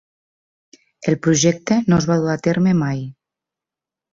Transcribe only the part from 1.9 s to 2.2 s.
no es va